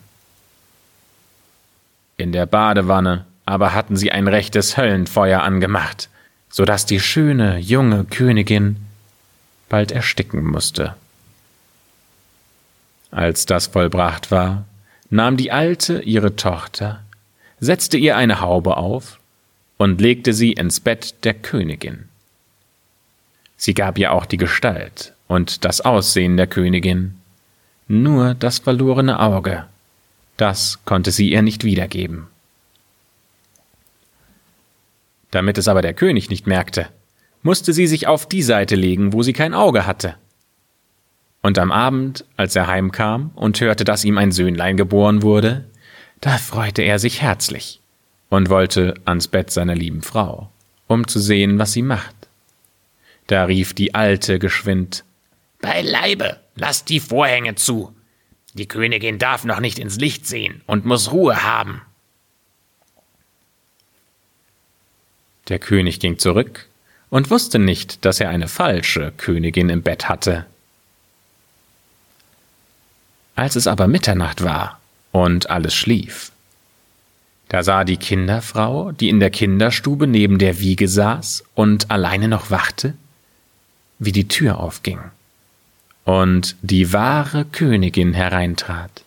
In 2.18 2.32
der 2.32 2.46
Badewanne 2.46 3.26
aber 3.46 3.74
hatten 3.74 3.96
sie 3.96 4.12
ein 4.12 4.28
rechtes 4.28 4.78
Höllenfeuer 4.78 5.42
angemacht, 5.42 6.10
so 6.50 6.66
dass 6.66 6.86
die 6.86 7.00
schöne 7.00 7.60
junge 7.60 8.06
Königin 8.06 8.78
bald 9.70 9.92
ersticken 9.92 10.44
musste. 10.44 10.96
Als 13.12 13.46
das 13.46 13.68
vollbracht 13.68 14.32
war, 14.32 14.66
nahm 15.10 15.38
die 15.38 15.52
Alte 15.52 16.02
ihre 16.02 16.36
Tochter, 16.36 17.04
setzte 17.60 17.98
ihr 17.98 18.18
eine 18.18 18.42
Haube 18.42 18.78
auf 18.78 19.20
und 19.78 20.02
legte 20.02 20.34
sie 20.34 20.54
ins 20.54 20.80
Bett 20.80 21.24
der 21.24 21.34
Königin. 21.34 22.10
Sie 23.58 23.74
gab 23.74 23.98
ihr 23.98 24.12
auch 24.12 24.26
die 24.26 24.38
Gestalt 24.38 25.14
und 25.28 25.66
das 25.66 25.82
Aussehen 25.82 26.38
der 26.38 26.48
Königin, 26.48 27.16
nur 27.88 28.34
das 28.34 28.60
verlorene 28.60 29.20
Auge, 29.20 29.66
das 30.38 30.80
konnte 30.86 31.12
sie 31.12 31.32
ihr 31.32 31.42
nicht 31.42 31.64
wiedergeben. 31.64 32.28
Damit 35.32 35.58
es 35.58 35.68
aber 35.68 35.82
der 35.82 35.94
König 35.94 36.30
nicht 36.30 36.48
merkte, 36.48 36.88
musste 37.44 37.74
sie 37.74 37.88
sich 37.88 38.08
auf 38.08 38.28
die 38.28 38.42
Seite 38.42 38.76
legen, 38.76 39.14
wo 39.14 39.22
sie 39.22 39.34
kein 39.34 39.54
Auge 39.54 39.86
hatte. 39.86 40.16
Und 41.42 41.60
am 41.60 41.72
Abend, 41.72 42.26
als 42.38 42.56
er 42.56 42.68
heimkam 42.68 43.32
und 43.36 43.60
hörte, 43.62 43.84
dass 43.84 44.04
ihm 44.04 44.18
ein 44.18 44.32
Söhnlein 44.32 44.78
geboren 44.78 45.22
wurde, 45.22 45.66
da 46.22 46.38
freute 46.38 46.82
er 46.82 46.98
sich 46.98 47.22
herzlich 47.22 47.82
und 48.30 48.50
wollte 48.50 48.96
ans 49.06 49.28
Bett 49.28 49.52
seiner 49.52 49.76
lieben 49.76 50.02
Frau, 50.02 50.50
um 50.88 51.08
zu 51.08 51.20
sehen, 51.20 51.60
was 51.60 51.74
sie 51.74 51.84
macht. 51.84 52.16
Da 53.28 53.46
rief 53.46 53.74
die 53.74 53.94
Alte 53.94 54.40
geschwind 54.40 55.04
Beileibe, 55.62 56.40
lass 56.56 56.86
die 56.86 57.00
Vorhänge 57.00 57.56
zu. 57.56 57.94
Die 58.54 58.68
Königin 58.68 59.20
darf 59.20 59.44
noch 59.44 59.60
nicht 59.60 59.80
ins 59.80 59.98
Licht 59.98 60.26
sehen 60.26 60.62
und 60.66 60.86
muss 60.86 61.12
Ruhe 61.12 61.44
haben. 61.44 61.82
Der 65.50 65.60
König 65.60 66.00
ging 66.00 66.18
zurück 66.18 66.68
und 67.10 67.30
wusste 67.30 67.60
nicht, 67.60 68.04
dass 68.04 68.20
er 68.20 68.30
eine 68.30 68.48
falsche 68.48 69.12
Königin 69.18 69.70
im 69.70 69.84
Bett 69.84 70.10
hatte. 70.10 70.46
Als 73.36 73.56
es 73.56 73.68
aber 73.68 73.88
Mitternacht 73.88 74.44
war 74.44 74.80
und 75.12 75.50
alles 75.50 75.76
schlief, 75.76 76.32
da 77.50 77.62
sah 77.62 77.84
die 77.84 77.98
Kinderfrau, 77.98 78.92
die 78.92 79.10
in 79.10 79.20
der 79.20 79.30
Kinderstube 79.30 80.08
neben 80.08 80.40
der 80.40 80.60
Wiege 80.60 80.88
saß 80.88 81.44
und 81.54 81.92
alleine 81.92 82.28
noch 82.28 82.50
wachte, 82.50 82.96
wie 84.00 84.12
die 84.12 84.28
Tür 84.28 84.60
aufging 84.60 85.00
und 86.06 86.56
die 86.62 86.94
wahre 86.94 87.46
Königin 87.46 88.14
hereintrat. 88.14 89.04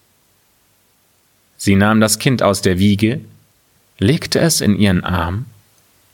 Sie 1.57 1.77
nahm 1.77 2.01
das 2.01 2.19
Kind 2.19 2.43
aus 2.43 2.61
der 2.61 2.79
Wiege, 2.79 3.21
legte 3.99 4.41
es 4.41 4.61
in 4.61 4.79
ihren 4.79 5.05
Arm 5.05 5.47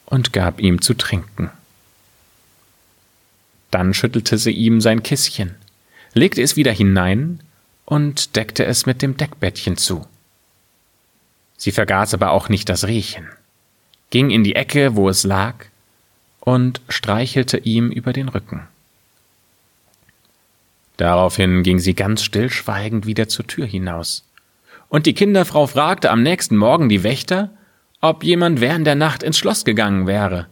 und 0.06 0.32
gab 0.32 0.60
ihm 0.60 0.80
zu 0.80 0.94
trinken. 0.94 1.50
Dann 3.70 3.92
schüttelte 3.92 4.38
sie 4.38 4.52
ihm 4.52 4.80
sein 4.80 5.02
Kisschen, 5.02 5.56
legte 6.12 6.42
es 6.42 6.54
wieder 6.56 6.72
hinein 6.72 7.40
und 7.86 8.36
deckte 8.36 8.64
es 8.64 8.86
mit 8.86 9.02
dem 9.02 9.16
Deckbettchen 9.16 9.76
zu. 9.76 10.06
Sie 11.56 11.72
vergaß 11.72 12.14
aber 12.14 12.30
auch 12.30 12.48
nicht 12.48 12.68
das 12.68 12.86
Riechen, 12.86 13.26
ging 14.10 14.30
in 14.30 14.44
die 14.44 14.54
Ecke, 14.54 14.96
wo 14.96 15.08
es 15.08 15.24
lag, 15.24 15.66
und 16.40 16.82
streichelte 16.90 17.56
ihm 17.56 17.90
über 17.90 18.12
den 18.12 18.28
Rücken. 18.28 18.68
Daraufhin 20.96 21.62
ging 21.62 21.78
sie 21.78 21.94
ganz 21.94 22.22
stillschweigend 22.22 23.06
wieder 23.06 23.28
zur 23.28 23.46
Tür 23.46 23.66
hinaus. 23.66 24.28
Und 24.88 25.06
die 25.06 25.14
Kinderfrau 25.14 25.66
fragte 25.66 26.10
am 26.10 26.22
nächsten 26.22 26.56
Morgen 26.56 26.88
die 26.88 27.02
Wächter, 27.02 27.50
ob 28.00 28.22
jemand 28.22 28.60
während 28.60 28.86
der 28.86 28.94
Nacht 28.94 29.22
ins 29.22 29.38
Schloss 29.38 29.64
gegangen 29.64 30.06
wäre. 30.06 30.46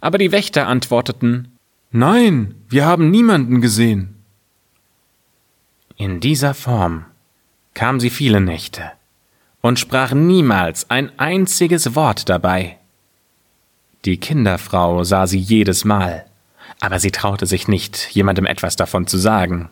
Aber 0.00 0.18
die 0.18 0.32
Wächter 0.32 0.66
antworteten 0.66 1.52
Nein, 1.90 2.54
wir 2.68 2.84
haben 2.84 3.10
niemanden 3.10 3.60
gesehen. 3.60 4.14
In 5.96 6.20
dieser 6.20 6.54
Form 6.54 7.06
kam 7.72 7.98
sie 7.98 8.10
viele 8.10 8.40
Nächte 8.40 8.92
und 9.62 9.78
sprach 9.78 10.12
niemals 10.12 10.90
ein 10.90 11.18
einziges 11.18 11.94
Wort 11.94 12.28
dabei. 12.28 12.76
Die 14.04 14.18
Kinderfrau 14.18 15.02
sah 15.04 15.26
sie 15.26 15.38
jedes 15.38 15.84
Mal, 15.84 16.26
aber 16.80 17.00
sie 17.00 17.10
traute 17.10 17.46
sich 17.46 17.68
nicht, 17.68 18.10
jemandem 18.10 18.46
etwas 18.46 18.76
davon 18.76 19.06
zu 19.06 19.16
sagen. 19.18 19.70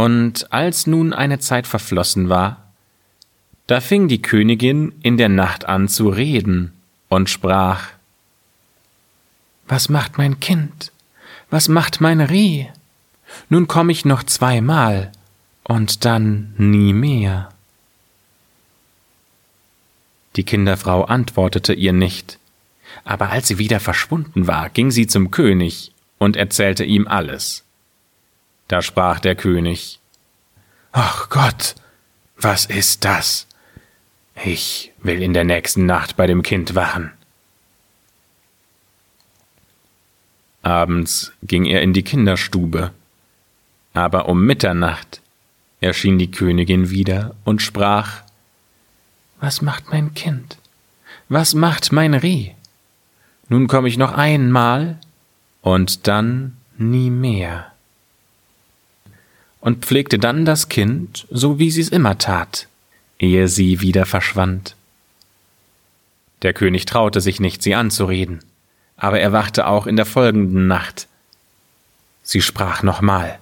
Und 0.00 0.50
als 0.50 0.86
nun 0.86 1.12
eine 1.12 1.40
Zeit 1.40 1.66
verflossen 1.66 2.30
war, 2.30 2.72
da 3.66 3.82
fing 3.82 4.08
die 4.08 4.22
Königin 4.22 4.94
in 5.02 5.18
der 5.18 5.28
Nacht 5.28 5.66
an 5.66 5.88
zu 5.88 6.08
reden 6.08 6.72
und 7.10 7.28
sprach 7.28 7.90
was 9.68 9.90
macht 9.90 10.16
mein 10.16 10.40
Kind? 10.40 10.90
Was 11.50 11.68
macht 11.68 12.00
mein 12.00 12.22
Reh? 12.22 12.68
Nun 13.50 13.68
komm 13.68 13.90
ich 13.90 14.06
noch 14.06 14.22
zweimal 14.22 15.12
und 15.64 16.06
dann 16.06 16.54
nie 16.56 16.94
mehr. 16.94 17.50
Die 20.36 20.44
Kinderfrau 20.44 21.04
antwortete 21.04 21.74
ihr 21.74 21.92
nicht, 21.92 22.38
aber 23.04 23.28
als 23.28 23.48
sie 23.48 23.58
wieder 23.58 23.80
verschwunden 23.80 24.46
war, 24.46 24.70
ging 24.70 24.90
sie 24.90 25.06
zum 25.06 25.30
König 25.30 25.92
und 26.16 26.36
erzählte 26.36 26.84
ihm 26.84 27.06
alles. 27.06 27.64
Da 28.70 28.82
sprach 28.82 29.18
der 29.18 29.34
König 29.34 29.98
Ach 30.92 31.28
Gott, 31.28 31.74
was 32.36 32.66
ist 32.66 33.04
das? 33.04 33.48
Ich 34.44 34.92
will 35.02 35.24
in 35.24 35.32
der 35.32 35.42
nächsten 35.42 35.86
Nacht 35.86 36.16
bei 36.16 36.28
dem 36.28 36.44
Kind 36.44 36.76
wachen. 36.76 37.10
Abends 40.62 41.32
ging 41.42 41.64
er 41.64 41.82
in 41.82 41.92
die 41.92 42.04
Kinderstube, 42.04 42.92
aber 43.92 44.28
um 44.28 44.46
Mitternacht 44.46 45.20
erschien 45.80 46.20
die 46.20 46.30
Königin 46.30 46.90
wieder 46.90 47.34
und 47.42 47.62
sprach 47.62 48.22
Was 49.40 49.62
macht 49.62 49.90
mein 49.90 50.14
Kind? 50.14 50.58
Was 51.28 51.54
macht 51.54 51.90
mein 51.90 52.14
Reh? 52.14 52.52
Nun 53.48 53.66
komm 53.66 53.86
ich 53.86 53.98
noch 53.98 54.12
einmal 54.12 55.00
und 55.60 56.06
dann 56.06 56.56
nie 56.78 57.10
mehr. 57.10 57.69
Und 59.60 59.84
pflegte 59.84 60.18
dann 60.18 60.44
das 60.44 60.68
Kind, 60.68 61.26
so 61.30 61.58
wie 61.58 61.70
sie's 61.70 61.90
immer 61.90 62.18
tat, 62.18 62.66
ehe 63.18 63.46
sie 63.48 63.80
wieder 63.80 64.06
verschwand. 64.06 64.74
Der 66.42 66.54
König 66.54 66.86
traute 66.86 67.20
sich 67.20 67.40
nicht, 67.40 67.62
sie 67.62 67.74
anzureden 67.74 68.40
aber 69.00 69.18
er 69.18 69.32
wachte 69.32 69.66
auch 69.66 69.86
in 69.86 69.96
der 69.96 70.04
folgenden 70.04 70.68
Nacht. 70.68 71.08
Sie 72.22 72.42
sprach 72.42 72.82
nochmal 72.82 73.38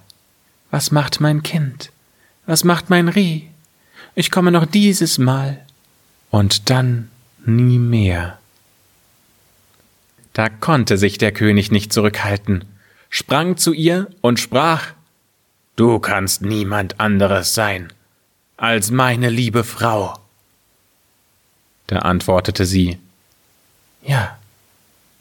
Was 0.70 0.92
macht 0.92 1.20
mein 1.20 1.42
Kind? 1.42 1.90
Was 2.46 2.64
macht 2.64 2.88
mein 2.88 3.08
Reh? 3.08 3.42
Ich 4.14 4.30
komme 4.30 4.52
noch 4.52 4.64
dieses 4.64 5.18
Mal 5.18 5.60
und 6.30 6.70
dann 6.70 7.10
nie 7.44 7.78
mehr. 7.78 8.38
Da 10.32 10.48
konnte 10.48 10.96
sich 10.96 11.18
der 11.18 11.32
König 11.32 11.72
nicht 11.72 11.92
zurückhalten, 11.92 12.64
sprang 13.10 13.56
zu 13.56 13.72
ihr 13.72 14.08
und 14.20 14.38
sprach 14.38 14.92
Du 15.78 16.00
kannst 16.00 16.42
niemand 16.42 16.98
anderes 16.98 17.54
sein 17.54 17.92
als 18.56 18.90
meine 18.90 19.30
liebe 19.30 19.62
Frau. 19.62 20.18
Da 21.86 22.00
antwortete 22.00 22.66
sie 22.66 22.98
Ja, 24.02 24.36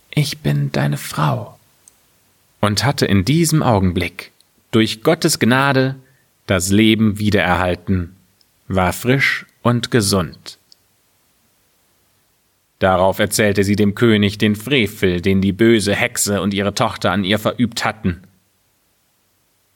ich 0.10 0.40
bin 0.40 0.72
deine 0.72 0.98
Frau. 0.98 1.60
Und 2.60 2.84
hatte 2.84 3.06
in 3.06 3.24
diesem 3.24 3.62
Augenblick 3.62 4.32
durch 4.72 5.04
Gottes 5.04 5.38
Gnade 5.38 5.96
das 6.48 6.70
Leben 6.70 7.20
wiedererhalten, 7.20 8.16
war 8.68 8.94
frisch 8.94 9.46
und 9.62 9.92
gesund. 9.92 10.58
Darauf 12.80 13.20
erzählte 13.20 13.64
sie 13.64 13.76
dem 13.76 13.94
König 13.94 14.40
den 14.40 14.56
Frevel, 14.56 15.22
den 15.22 15.40
die 15.40 15.52
böse 15.52 15.94
Hexe 15.94 16.42
und 16.42 16.56
ihre 16.56 16.74
Tochter 16.74 17.12
an 17.12 17.24
ihr 17.24 17.38
verübt 17.38 17.86
hatten. 17.86 18.24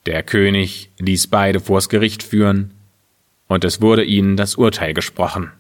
Der 0.06 0.24
König 0.24 0.90
ließ 0.98 1.28
beide 1.28 1.60
vors 1.60 1.90
Gericht 1.90 2.24
führen, 2.24 2.72
und 3.48 3.64
es 3.64 3.82
wurde 3.82 4.04
ihnen 4.04 4.38
das 4.38 4.56
Urteil 4.56 4.94
gesprochen. 4.94 5.52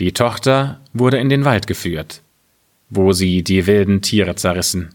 Die 0.00 0.12
Tochter 0.12 0.80
wurde 0.92 1.18
in 1.18 1.28
den 1.28 1.44
Wald 1.44 1.66
geführt, 1.66 2.22
wo 2.90 3.12
sie 3.12 3.42
die 3.42 3.66
wilden 3.66 4.02
Tiere 4.02 4.34
zerrissen. 4.34 4.94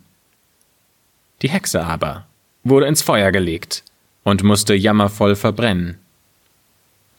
Die 1.41 1.49
Hexe 1.49 1.83
aber 1.83 2.27
wurde 2.63 2.87
ins 2.87 3.01
Feuer 3.01 3.31
gelegt 3.31 3.83
und 4.23 4.43
musste 4.43 4.73
jammervoll 4.73 5.35
verbrennen. 5.35 5.97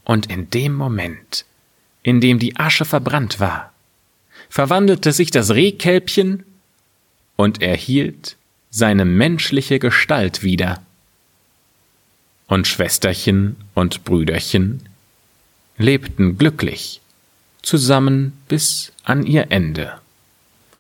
Und 0.05 0.27
in 0.27 0.51
dem 0.51 0.75
Moment, 0.75 1.45
in 2.03 2.21
dem 2.21 2.39
die 2.39 2.57
Asche 2.57 2.85
verbrannt 2.85 3.41
war, 3.41 3.73
verwandelte 4.49 5.13
sich 5.13 5.31
das 5.31 5.51
Rehkälbchen 5.51 6.45
und 7.37 7.63
erhielt 7.63 8.38
seine 8.71 9.05
menschliche 9.05 9.79
Gestalt 9.79 10.43
wieder. 10.43 10.83
Und 12.47 12.67
Schwesterchen 12.67 13.57
und 13.75 14.05
Brüderchen 14.05 14.83
lebten 15.77 16.39
glücklich 16.39 17.01
zusammen 17.63 18.33
bis 18.49 18.93
an 19.05 19.27
ihr 19.27 19.51
Ende. 19.51 20.01